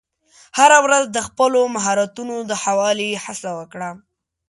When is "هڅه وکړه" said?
3.25-3.89